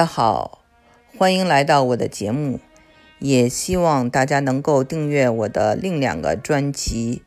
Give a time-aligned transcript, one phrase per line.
[0.00, 0.62] 大家好，
[1.18, 2.58] 欢迎来到我的节目，
[3.18, 7.22] 也希望大家能够订阅我的另两个专辑，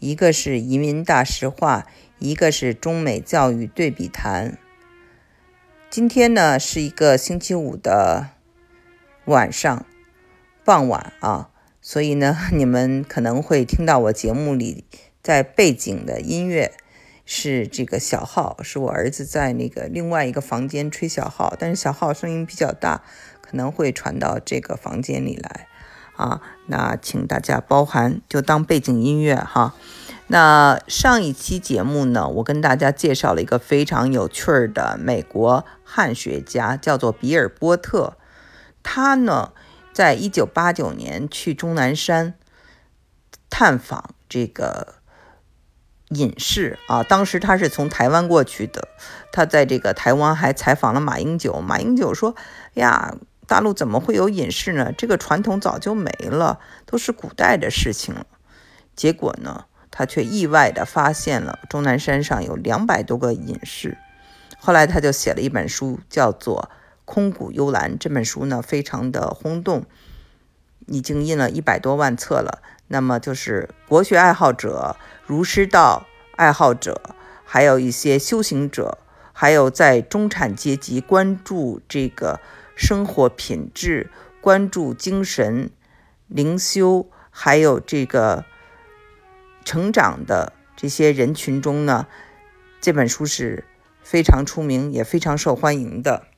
[0.00, 1.86] 一个是移民大实话，
[2.18, 4.58] 一个是中美教育对比谈。
[5.88, 8.30] 今天呢是一个星期五的
[9.26, 9.86] 晚上
[10.64, 11.50] 傍晚啊，
[11.80, 14.84] 所以呢你们可能会听到我节目里
[15.22, 16.72] 在背景的音乐。
[17.28, 23.02] 是这个小号，是我儿子在那个另外一个房间吹小号，但是小号声音比较大，
[23.40, 25.66] 可能会传到这个房间里来
[26.14, 26.40] 啊。
[26.66, 29.74] 那请大家包涵，就当背景音乐哈。
[30.28, 38.16] 那上一期节目呢，我跟大家介绍了一个非常有趣儿的美国汉学家，叫做比尔波特。
[38.84, 39.52] 他呢，
[39.92, 42.34] 在一九八九年去终南山
[43.50, 44.94] 探访这个。
[46.10, 48.88] 隐士啊，当时他是从台湾过去的，
[49.32, 51.60] 他在这个台湾还采访了马英九。
[51.60, 52.36] 马英九说
[52.74, 53.16] ：“呀，
[53.48, 54.92] 大陆怎么会有隐士呢？
[54.96, 58.24] 这个传统早就没了，都是古代的事情了。”
[58.94, 63.98] 结果呢，他却意外地发现了终南山上有两百多个隐士。
[64.58, 66.70] 后来他就写了一本书，叫做
[67.04, 67.94] 《空谷幽兰》。
[67.98, 69.84] 这本书呢，非常的轰动，
[70.86, 72.62] 已经印了一百多万册了。
[72.88, 74.96] 那么就是国学爱好者。
[75.26, 76.06] 儒释道
[76.36, 78.98] 爱好者，还有一些修行者，
[79.32, 82.38] 还有在中产阶级关注这个
[82.76, 84.08] 生活品质、
[84.40, 85.68] 关注精神
[86.28, 88.44] 灵修，还有这个
[89.64, 92.06] 成长的这些人群中呢，
[92.80, 93.64] 这本书是
[94.00, 96.28] 非常出名，也非常受欢迎的。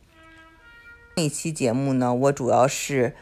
[1.14, 3.14] 这一期节目呢，我主要是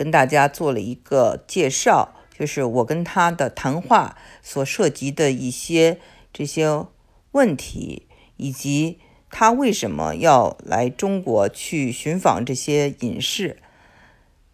[0.00, 2.14] 跟大家做了一个介绍。
[2.32, 5.98] 就是我跟他的谈话所涉及的一些
[6.32, 6.86] 这些
[7.32, 8.06] 问题，
[8.38, 8.98] 以及
[9.30, 13.58] 他为什么要来中国去寻访这些隐士。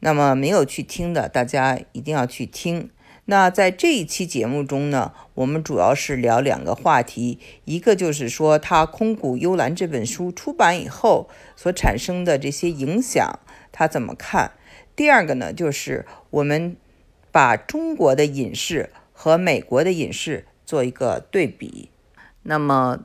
[0.00, 2.90] 那么没有去听的，大家一定要去听。
[3.26, 13.38] 那在这一期节目中呢，我们主要是聊两个话题，一个就是说他《空谷幽兰》这本书出版以后所产生的这些影响，
[13.70, 14.50] 他怎么看？
[14.96, 16.76] 第二个呢，就是我们。
[17.32, 21.90] 把中国的隐士和美国的隐士做一个对比。
[22.44, 23.00] 那么，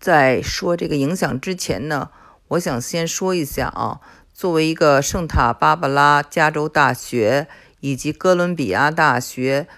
[0.00, 2.10] 在说这个影响之前呢，
[2.48, 4.00] 我想先说一下啊，
[4.34, 7.46] 作为一个圣塔芭芭拉加州大学
[7.78, 9.68] 以及哥伦比亚大学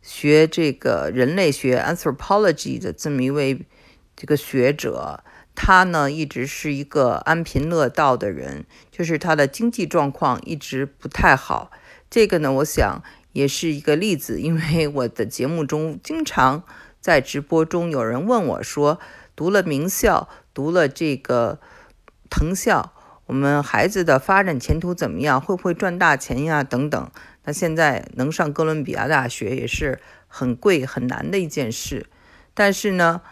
[0.00, 3.66] 学这个人类学 （anthropology） 的这么一位
[4.14, 5.24] 这个学者，
[5.54, 11.70] 他呢一直是一个安贫乐道的人，就是他的经济状况一直不太好。
[12.10, 13.02] 这个呢，我想。
[13.32, 16.64] 也是一个例子，因为我的节目中经常
[17.00, 19.00] 在直播中有人问我说
[19.34, 21.58] ：“读了名校，读了这个
[22.28, 22.92] 藤校，
[23.24, 25.40] 我们孩子的发展前途怎么样？
[25.40, 26.62] 会不会赚大钱呀？
[26.62, 27.10] 等等。”
[27.44, 29.98] 那现在能上哥伦比亚大学也是
[30.28, 32.04] 很贵很难的一件事。
[32.52, 33.22] 但是呢，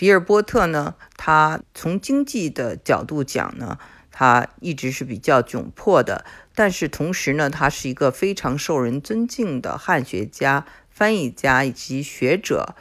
[0.00, 3.78] 比尔波特呢，他从经济的角度讲呢，
[4.10, 6.24] 他一直是比较窘迫的。
[6.54, 12.74] 但是同时呢，他是一个非常受人尊敬的汉学家、翻译家以及学者。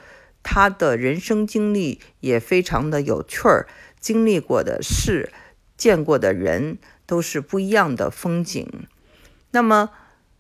[0.44, 3.68] 他的人生经历也非常的有趣儿，
[4.00, 5.30] 经历过的事、
[5.76, 8.66] 见过的人都是不一样的风景。
[9.52, 9.90] 那么，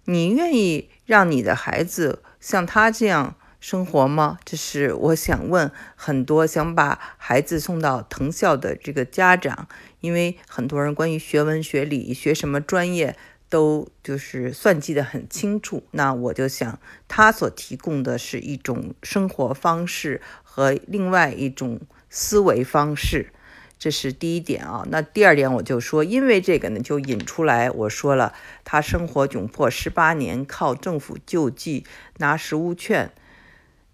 [0.06, 4.40] 你愿意让你的孩子像他这样生活吗？
[4.46, 9.68] 这是我想问很多想把孩子送到藤校的这个家长，
[10.00, 13.16] 因为很多人关于学文、学理、学什么专业。
[13.52, 21.81] 都就是算计得很清楚，那我就想，他所提供的是一种生活方式和另外一种
[22.12, 23.34] 思维方式，
[23.80, 24.86] 这是第一点啊。
[24.91, 31.88] 那第二点，我就说，因为这个呢，就引出来我说了，他生活窘迫十八年，靠政府救济
[32.18, 33.12] 拿食物券，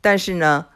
[0.05, 0.67] 但是呢，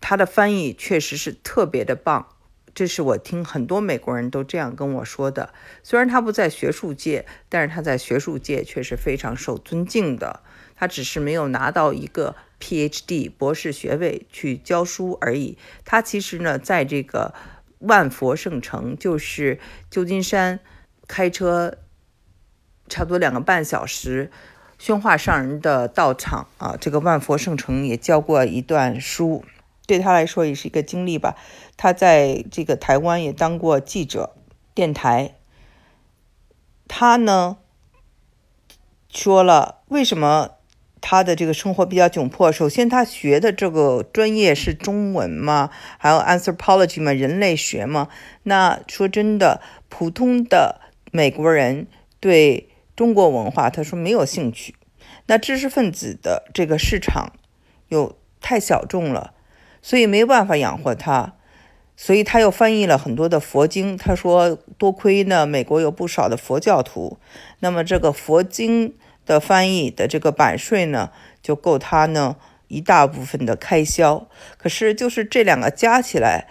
[0.00, 2.26] 他的翻译确实是特别的棒。
[2.74, 5.54] 这是我听很多美国人都这样跟我说的。
[5.84, 10.40] 虽然他不在学术界，但是他在学术界却是非常受尊敬的。
[10.74, 15.56] 他只是没有拿到一个 PhD 博士学位去教书而已。
[15.84, 17.34] 他其实呢，在这个
[17.78, 20.58] 万佛圣城，就是旧金山，
[21.06, 21.78] 开车
[22.88, 24.32] 差不多两个半小时，
[24.78, 29.44] 宣化上人的道场啊，这个万佛圣城也教过一段书。
[29.86, 31.36] 对他来说也是一个经历吧。
[31.76, 34.34] 他在这个台湾也当过记者，
[34.74, 35.34] 电台。
[36.88, 37.58] 他呢
[39.08, 40.50] 说了为什么
[41.00, 42.50] 他的这个生活比较窘迫。
[42.50, 48.08] 首先，他学的这个专业是中文嘛，还有 anthropology 嘛，人类学嘛。
[48.42, 50.80] 那说真的，普通的
[51.12, 51.86] 美国人
[52.18, 54.74] 对中国文化，他说没有兴趣。
[55.26, 57.32] 那知识分子的这个市场
[57.88, 59.34] 又太小众了，
[59.82, 61.34] 所以没办法养活他。
[61.98, 63.96] 所以他又翻译了很多的佛经。
[63.96, 67.18] 他说，多亏呢，美国有不少的佛教徒，
[67.60, 68.94] 那么这个佛经
[69.24, 71.10] 的翻译的这个版税呢，
[71.42, 72.36] 就够他呢
[72.68, 74.28] 一大部分的开销。
[74.58, 76.46] 可是就是这两个加起来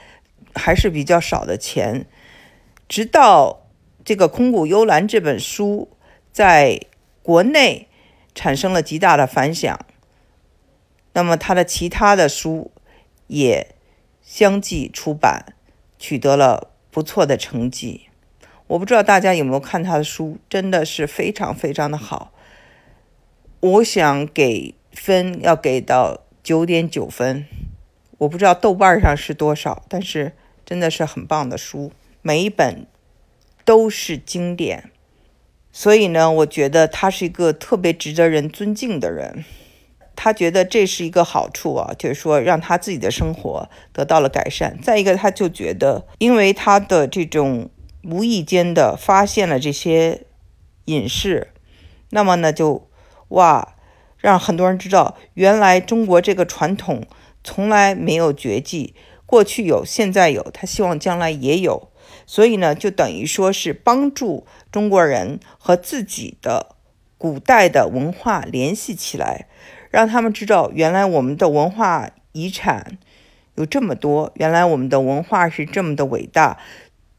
[0.56, 2.08] 还是比较少的钱。
[2.90, 3.68] 直到
[4.04, 5.95] 这个《空谷幽兰》这本书
[6.36, 6.82] 在
[7.24, 7.88] 国内
[8.34, 9.80] 产生了极大的反响，
[11.14, 12.74] 那么他的其他的书
[13.28, 13.70] 也。
[14.22, 15.54] 相继出版，
[16.00, 18.10] 取得了不错的成绩。
[18.66, 22.34] 我不知道大家有没有看他的书，真的是非常非常的好。
[23.60, 27.46] 我想给分要给到九点九分，
[28.18, 30.34] 我不知道豆瓣上是多少，但是
[30.66, 31.92] 真的是很棒的书，
[32.24, 32.88] 每一本
[33.64, 34.90] 都是经典。
[35.78, 39.44] 所以呢，我觉得他是一个特别值得人尊敬的人。
[40.16, 44.80] 他觉得这是一个好处啊，就是说让他自己的生活得到了改善。
[44.82, 47.70] 再一个，他就觉得，因为他的这种
[48.06, 50.22] 无意间的发现了这些
[50.86, 51.50] 隐士，
[52.12, 52.90] 那么呢，就
[53.28, 53.76] 哇，
[54.18, 57.04] 让很多人知道，原来中国这个传统
[57.44, 58.96] 从来没有绝迹，
[59.26, 61.92] 过去有，现在有，他希望将来也有。
[62.26, 66.76] 所以呢，就等于说是帮助中国人和自己的
[67.18, 69.48] 古代的文化联系起来。
[69.92, 72.98] 让他们知道，原来我们的文化遗产
[73.56, 76.60] 有这么多，原来我们的文化是这么的伟大。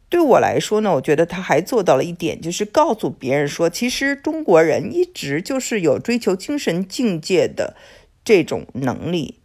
[0.09, 7.75] 对我来说呢，我觉得他还做到了一点，就是告诉别人说，其实中国人一直就是有追求精神境界的
[8.23, 9.41] 这种能力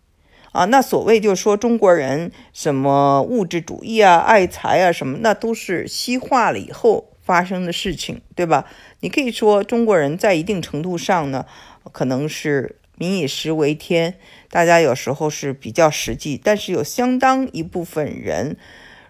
[0.51, 0.65] 啊。
[0.65, 8.65] 那所谓就是说中国人什么物质主义啊、爱财啊什么，那都是西化了以后发生的事情，对吧？
[9.01, 11.45] 你可以说中国人在一定程度上呢，
[11.91, 12.77] 可能是。
[12.97, 14.19] 民以食为天，
[14.51, 18.57] 大家有时候是比较实际，但是有相当一部分人，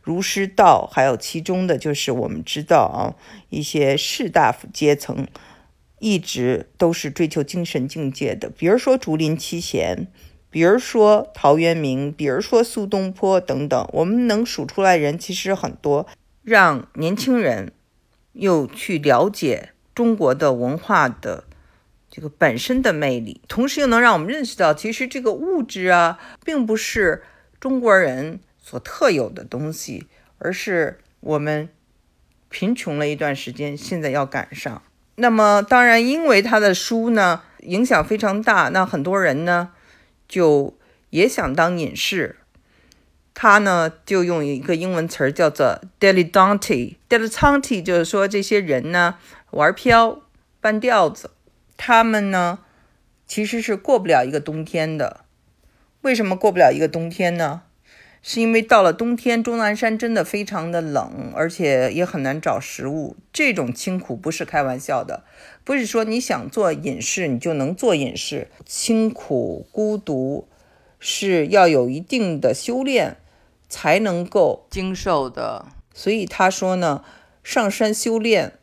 [0.01, 5.27] 儒释道，还有其中的就是我们知道啊，一些士大夫阶层，
[5.99, 8.49] 一直都是追求精神境界的。
[8.49, 10.07] 比如说竹林七贤，
[10.51, 16.05] 比如说陶渊明，比如说苏东坡等等，我们能数出来人其实很多，
[16.43, 17.71] 让年轻人
[18.33, 21.45] 又去了解中国的文化的。
[22.13, 27.23] 这个本身的魅力，同时又能让我们认识到，其实这个物质啊，并不是
[27.57, 30.07] 中国人所特有的东西，
[30.37, 31.69] 而是我们
[32.49, 34.81] 贫穷了一段时间，现在要赶上。
[35.15, 39.69] 那么，当然，因为他的书呢影响非常大，那很多人呢
[40.31, 40.77] 就
[41.09, 42.37] 也想当隐士。
[43.33, 49.17] 他呢就用一个英文词儿叫做 “dilettante”，“dilettante” 就是说这些人呢
[49.51, 50.21] 玩漂、
[50.61, 51.31] 半吊子。
[51.75, 52.59] 他们呢，
[53.27, 55.25] 其实是过不了一个冬天的。
[56.01, 57.63] 为什么过不了一个冬天呢？
[58.21, 63.15] 是因为到了冬天，终南山真的非常的冷，而且也很难找食物。
[63.33, 65.23] 这种清苦不是开玩笑的，
[65.63, 68.47] 不是说你想做隐士你就能做隐士。
[68.65, 70.47] 清苦孤独
[70.99, 73.17] 是要有一定的修炼
[73.67, 75.65] 才能够经受的。
[75.93, 77.03] 所以他说呢，
[77.43, 78.53] 上山修炼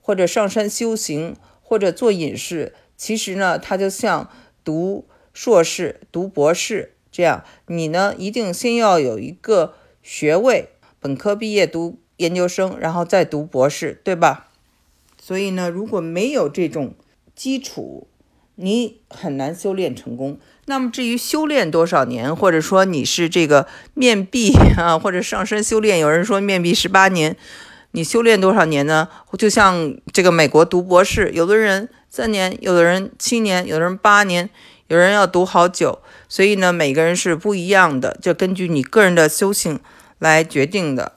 [0.00, 1.36] 或者上山修行。
[1.68, 4.30] 或者做隐士，其实呢，他就像
[4.62, 7.42] 读硕士、读博士这样。
[7.68, 10.68] 你呢，一定先要有一个学位，
[11.00, 14.48] 本科毕业读研究生，然后再读博士，对吧？
[15.18, 16.94] 所以呢，如果没有这种
[17.34, 18.06] 基础，
[18.56, 20.38] 你很难修炼成功。
[20.66, 27.34] 那么至于修炼多少年，或者说你是这个面壁啊，或者上身修炼，有人说面壁十八年。
[27.92, 29.08] 你修炼多少年呢？
[29.38, 34.50] 就像这个美国读博士，有的人三年，有的人七年，有的人八年，
[34.88, 36.00] 有人要读好久。
[36.28, 39.80] 所以呢，每个人是不一样的，就根据你个人的修行
[40.18, 41.12] 来决定的。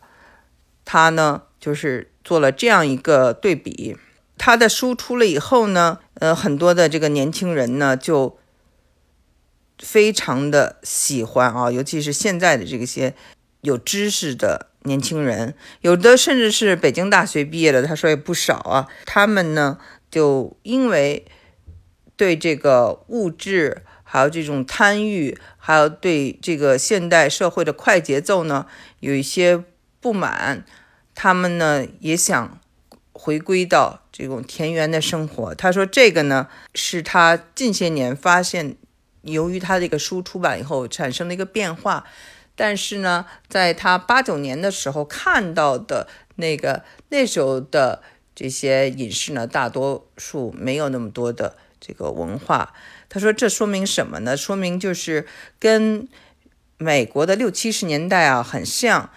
[0.86, 3.98] 他呢，就是做了这样一个对比。
[4.38, 8.38] 他的书出了以后呢，呃，很多的这个年轻人呢，就
[9.78, 13.14] 非常的喜欢啊，尤其是现在的这些
[13.62, 14.68] 有知识的。
[14.84, 18.88] 年轻人有的甚至是北京大学毕业的，他说也不少啊。
[19.06, 19.78] 他们呢，
[20.10, 21.26] 就因为
[22.20, 28.66] 对这个物质，还有这种贪欲，还有对这个现代社会的快节奏呢，
[29.00, 29.64] 有一些
[30.02, 30.66] 不满。
[31.16, 32.60] 他们呢也想
[33.14, 35.56] 回归到这种田园的生活。
[35.56, 38.76] 他说这个呢是他近些年发现，
[39.22, 42.06] 由于他这个书出版以后产生了一个变化。
[42.54, 48.02] 但是呢，在他八九年的时候看到的那个那时候的
[48.36, 52.74] 这些隐士呢，大多数没有那么多的这个文化。
[53.08, 54.38] 他说，这说明什么呢？
[54.38, 55.26] 说明就是
[55.60, 56.08] 跟
[56.78, 59.10] 美国的六七十年代啊很像。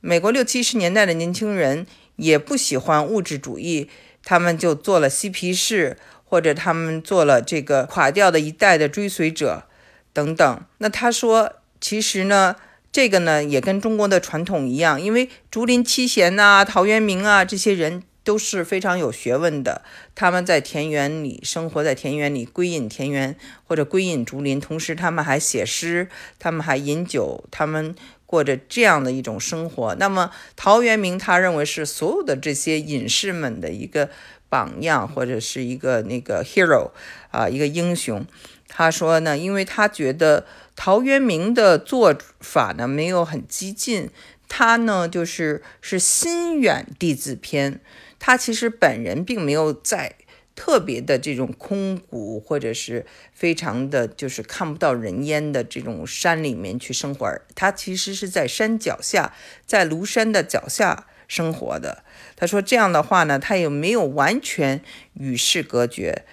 [0.00, 3.88] 美国六七十年代的年轻人也不喜欢物质主义，
[4.22, 9.64] 他们就做了嬉皮士，或者他们做了这个垮掉的一代的追随者
[10.12, 10.60] 等等。
[10.78, 12.56] 那他说，其实呢，
[12.92, 18.02] 这个呢也跟中国的传统一样，因为竹林七贤呐、陶渊明啊这些人。
[18.26, 19.82] 都是非常有学问的，
[20.16, 26.08] 他们在田园里生活在田园里，归隐田园或者归隐竹林，同时他们还写诗，
[26.40, 27.94] 他们还饮酒，他们
[28.26, 29.94] 过着这样的一种生活。
[29.94, 34.10] 那么陶渊明他认为是所有的这些隐士们的一个
[34.48, 36.90] 榜样，或者是一个那个 hero
[37.30, 38.26] 啊，一个英雄。
[38.66, 44.10] 他说呢，因为他觉得陶渊明的做法呢没有很激进，
[44.48, 47.80] 他呢就是是心远地自偏。
[48.18, 50.14] 他其实本人并没有在
[50.54, 57.30] 特别的这种空谷，或者是非常的就是看不到人烟的这种山里面去生活。
[57.54, 59.34] 他其实是在山脚下，
[59.66, 62.04] 在庐山的脚下生活的。
[62.36, 64.82] 他说这样的话呢，他也没有完全
[65.14, 66.24] 与世隔绝。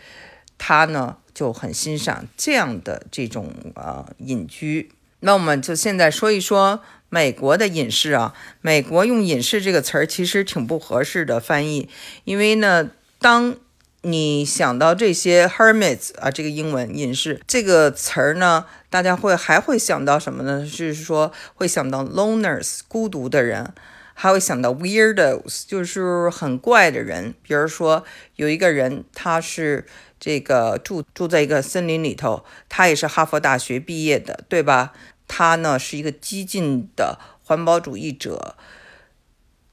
[0.58, 4.92] 他呢就很欣赏这样的这种呃隐居。
[5.24, 6.82] 那我们就现在说一说。
[7.10, 11.88] 美国的隐士啊，美国用隐士这个词儿其实挺不合适的翻译，
[12.24, 12.89] 因为呢，
[13.20, 13.56] 当
[14.01, 20.62] 你想到这些 hermits 啊，这个英文隐士这个词儿呢，大家会还会想到什么呢？
[20.62, 23.72] 就是说会想到 loners 孤独的人，
[24.15, 27.36] 还会想到 weirdos 就是很怪的人。
[27.44, 28.03] 比如说
[28.38, 29.86] 有一个人，他是
[30.20, 34.94] 这个住住在一个森林里头，他也是哈佛大学毕业的，对吧？
[35.36, 38.56] 他呢是一个激进的环保主义者，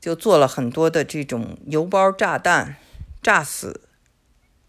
[0.00, 2.76] 就做了很多的这种邮包炸弹，
[3.23, 3.83] 炸死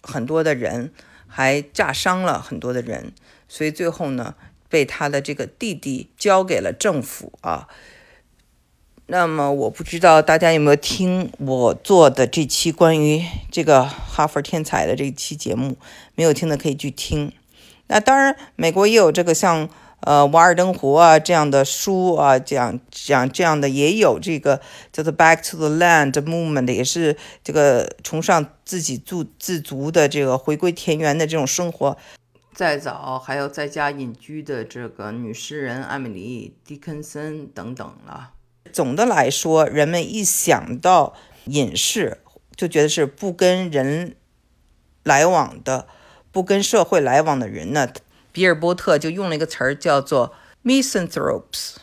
[0.04, 0.92] 很多的人，
[1.28, 3.14] 还炸伤了很多的人，
[3.48, 4.36] 所以最后呢
[4.68, 7.70] 被他的这个弟弟交给了政府啊。
[9.06, 15.78] 那么我不知道大家有没有听我做的这期关于这个哈佛天才的这期节目，
[16.16, 17.32] 没有听的可以去听。
[17.88, 19.70] 那当然，美国也有这个像。
[20.02, 24.60] 呃，瓦尔登湖啊，这样的书啊，讲讲这样的也有这个
[24.92, 31.96] 叫做 “Back to the Land” movement，也是这个崇尚自给自自足的这个回归田园的这种生活。
[32.54, 38.32] 再早还有在家隐居的这个女诗人艾米丽·狄肯森等等了。
[38.74, 41.14] 总的来说，人们一想到
[41.46, 42.18] 隐士，
[42.56, 44.16] 就觉得是不跟人
[45.04, 45.88] 来往的，
[46.32, 47.88] 不跟社会来往的人呢。
[48.32, 50.34] 比尔波特就用了一个词儿，叫做
[50.64, 51.76] misanthropes。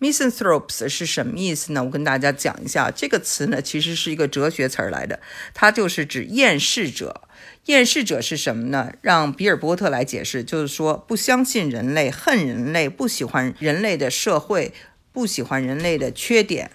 [0.00, 1.82] misanthropes 是什么意思呢？
[1.82, 5.18] 我跟大家讲一下，这个词呢其实是一个哲学词儿来的，
[5.52, 7.22] 它就是指厌世者。
[7.64, 8.92] 厌世者是什么呢？
[9.02, 14.72] 让比尔波特来解释，就是说不相信人类、恨人类、不喜欢人类的社会、
[15.12, 16.70] 不喜欢人类的缺点。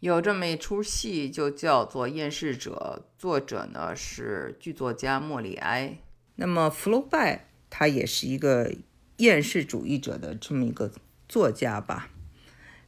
[0.00, 5.98] 有这么一出戏，就叫做《厌世者》，作者呢是剧作家莫里埃。
[6.36, 7.48] 那么福楼拜。
[7.76, 8.72] 他也是一个
[9.16, 10.92] 厌世主义者的这么一个
[11.28, 12.08] 作家吧。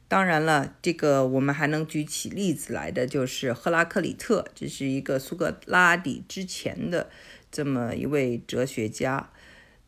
[0.07, 7.09] 当然了，这个我们还能举起例子来的，就是赫拉克里特，这是一个苏格拉底之前的
[7.51, 9.29] 这么一位哲学家。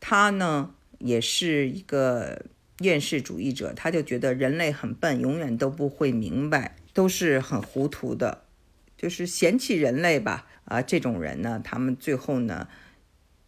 [0.02, 2.48] 他呢也是一个
[2.80, 8.44] 厌世主义者，他就觉得人类很笨，永远都不会明白，都是很糊涂的，
[8.98, 10.46] 就是嫌弃人类吧。
[10.66, 12.68] 啊，这种人呢，他们最后呢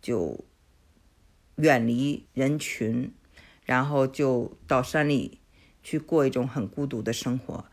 [0.02, 0.46] 就。
[1.58, 3.14] 远离人群，
[3.66, 5.40] 然后就到山里
[5.84, 7.66] 去过一种很孤独的生活。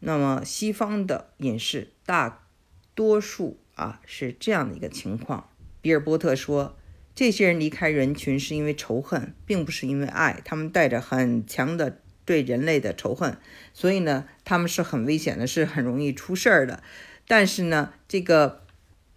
[0.00, 2.46] 那么西方的隐士大
[2.94, 5.50] 多数啊是这样的一个情况。
[5.80, 6.76] 比尔波特说，
[7.14, 10.40] 这些人离开人群是因为仇恨，并不是因为爱。
[10.44, 13.38] 他们带着很强的对人类的仇恨，
[13.74, 16.82] 所以呢，他们是很危险的，是很容易出事儿的。
[17.26, 18.66] 但是呢，这个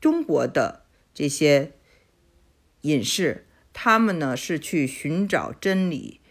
[0.01, 1.73] 中国的这些
[2.81, 3.45] 隐士。
[3.73, 6.21] 他们呢是去寻找真理，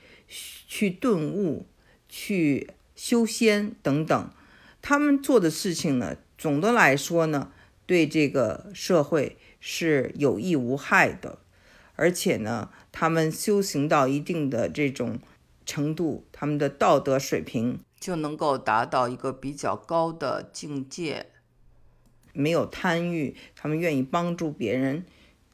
[0.68, 1.66] 去顿悟，
[2.08, 4.30] 去修仙等等。
[4.80, 7.52] 他们做的事情呢，总的来说呢，
[7.84, 11.40] 对这个社会是有益无害的。
[11.96, 15.18] 而且呢，他们修行到一定的这种
[15.66, 21.26] 程度，他们的道德水平就能够达到一个比较高的境界。
[22.32, 25.04] 没有贪欲，他们愿意帮助别人，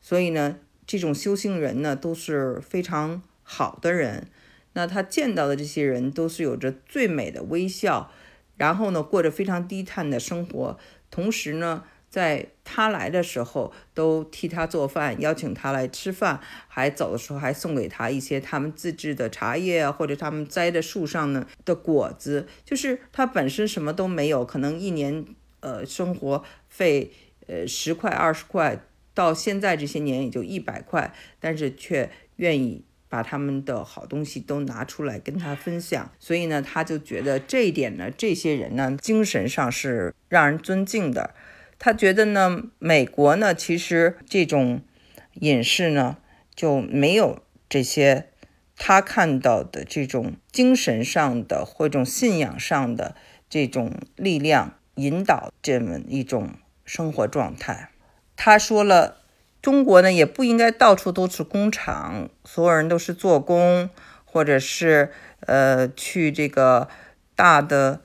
[0.00, 0.58] 所以呢。
[0.88, 4.26] 这种修行人呢，都是非常好的人。
[4.72, 8.10] 那他见到的这些人，都是有着最美的微笑，
[8.56, 10.78] 然后呢，过着非常低碳的生活。
[11.10, 22.46] 同时呢，在他来的时候都替他做饭，邀请他来吃饭，还走的时候还送给他一些他们自制的茶叶啊，或者他们栽的树上呢的果子。
[22.64, 25.26] 就是他本身什么都没有，可能一年
[25.60, 27.12] 呃生活费
[27.46, 28.80] 呃十块二十块，
[29.18, 36.12] 到现在这些年也就一百块，但是却愿意把他们的好东西都拿出来跟他分享。
[36.20, 41.34] 所以呢，他就觉得这一点呢，这些人呢精神上是让人尊敬的。
[41.80, 44.82] 他觉得呢，美国呢，其实这种
[45.34, 46.18] 隐士呢
[46.54, 48.28] 就没有这些
[48.76, 53.16] 他看到的这种精神上的或种信仰上的
[53.50, 56.50] 这种力量引导这么一种
[56.84, 57.90] 生活状态。
[58.40, 59.16] 他说了，
[59.60, 63.90] 中国呢也不应该到处都是工厂，所有人都是做工，
[64.24, 66.88] 或者是呃去这个
[67.34, 68.00] 大的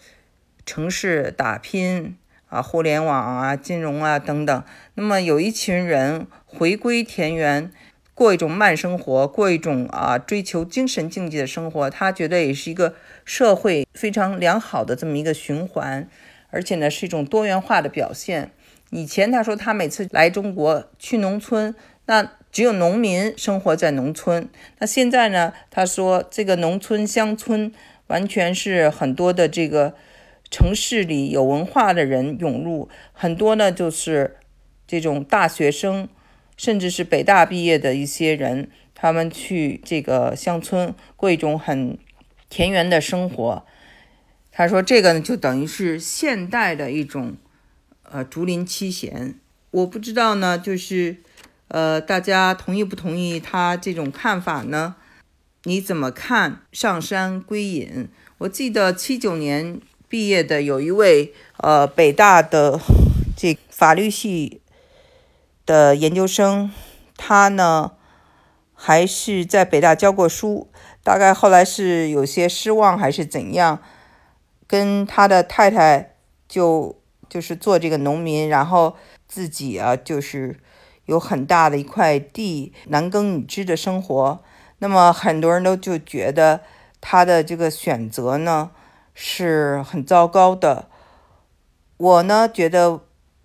[0.65, 2.17] 城市打拼。
[2.47, 4.63] 啊，互联网啊，金融啊等等。
[4.93, 7.71] 那么有一群人回归田园，
[8.13, 11.89] 过一种慢生活，过一种啊追求精神境界的生活。
[11.89, 12.93] 他觉得也是一个
[13.25, 16.07] 社会非常良好的这么一个循环，
[16.51, 18.51] 而且呢是一种多元化的表现。
[18.93, 24.47] 以前他说他每次来中国去农村，那只有农民生活在农村。
[24.79, 27.71] 那现在呢，他说这个农村乡村
[28.07, 29.95] 完全是很多的这个。
[30.51, 34.37] 城市里有文化的人涌入很多呢，就是
[34.85, 36.07] 这种大学生，
[36.55, 41.97] 甚至是北大毕业的一些人，他们去这个乡村过一种很
[42.49, 43.65] 田园的生活。
[44.51, 47.35] 他说这个呢，就等于是现代的一种
[48.13, 49.35] 呃竹林七贤。
[49.71, 51.17] 我不知道呢，就是
[51.67, 54.95] 呃大家同意不同意他这种看法呢？
[55.63, 58.07] 你怎么看上山归隐？
[58.37, 59.81] 我记得七九年。
[60.09, 62.79] 毕业的有一位呃北大的
[63.35, 64.61] 这法律系
[65.65, 66.69] 的研究生，
[67.17, 67.93] 他呢
[68.75, 70.69] 还是在北大教过书，
[71.01, 73.81] 大概后来是有些失望还是怎样，
[74.67, 76.13] 跟他的太太
[76.47, 77.01] 就
[77.33, 78.95] 就是做这个农民，然后
[79.27, 80.59] 自己啊就是
[81.05, 84.43] 有很大的一块地，男耕女织的生活。
[84.77, 86.61] 那么很多人都就觉得
[87.01, 88.69] 他的这个选择呢。
[89.15, 90.87] 是很糟糕的。
[91.97, 92.99] 我呢觉得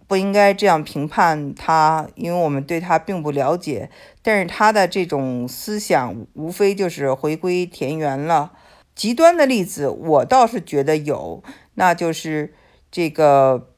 [0.06, 3.90] 不应该这样评判他，因为我们对他并不了解。
[4.22, 8.52] 但是他的这种思想无非就是回归田园了。
[8.94, 11.42] 极端的例子我倒是觉得有，
[11.74, 12.54] 那就是
[12.90, 13.68] 这个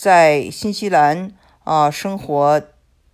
[0.00, 1.30] 在新西兰
[1.64, 2.62] 啊生活，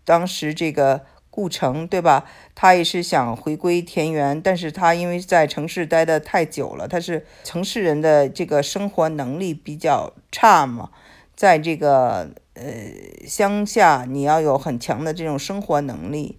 [0.05, 1.01] 当时这个。
[1.29, 2.25] 顾城对吧？
[2.55, 10.89] 他也是想回归田园，但是他因为在城市待的太久了，他是城市人的这个生活能力比较差嘛，
[11.35, 12.65] 在这个呃
[13.27, 16.39] 乡下，你要有很强的这种生活能力，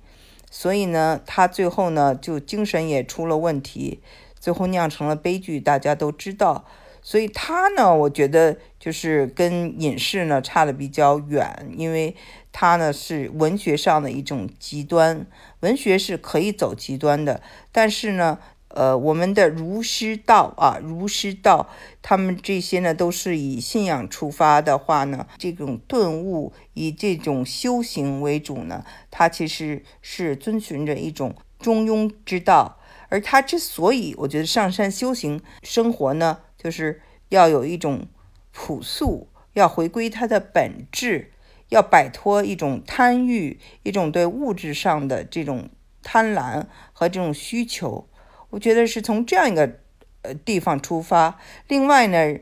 [0.49, 4.01] 所以呢，他最后呢就精神也出了问题，
[4.39, 6.65] 最后酿成了悲剧，大家都知道。
[7.07, 12.13] 所以他呢，我觉得就是跟隐士呢差的比较远，因为
[12.51, 15.25] 他呢是文学上的一种极端，
[15.61, 17.41] 文学是可以走极端的，
[17.71, 21.69] 但是呢，呃，我们的儒释道啊，儒释道，
[22.01, 36.39] 他们这些呢都是以信仰出发的话呢，这种顿悟以这种修行为主呢，他其实是遵循着一种中庸之道，而他之所以我觉得上山修行生活呢。
[36.67, 38.07] 就是要有一种
[38.51, 41.31] 朴素，要回归它的本质，
[41.69, 45.69] 要摆脱一种贪欲，一种对物质上的这种
[46.03, 48.09] 贪婪和这种需求。
[48.49, 49.79] 我觉得是从这样一个
[50.23, 51.39] 呃地方出发。
[51.69, 52.37] 另外呢，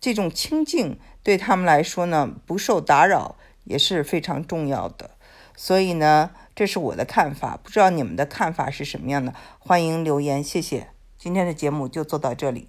[0.00, 5.10] 这种清净对他们来说呢，不受打扰也是非常重要的。
[5.54, 9.34] 所以呢，这是我的看法，不知道你们的看法是什么样的？
[9.58, 10.88] 欢迎留言，谢谢。
[11.18, 12.68] 今天的节目就做到这里。